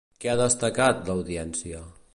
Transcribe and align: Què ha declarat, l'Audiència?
Què 0.23 0.31
ha 0.31 0.37
declarat, 0.39 1.03
l'Audiència? 1.11 1.85